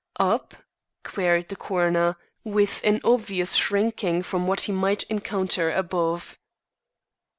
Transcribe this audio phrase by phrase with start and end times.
[0.19, 0.55] "Up?"
[1.03, 6.39] queried the coroner, with an obvious shrinking from what he might encounter above.